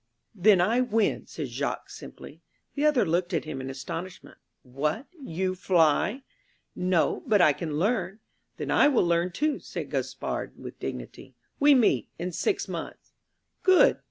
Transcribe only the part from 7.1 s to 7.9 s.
but I can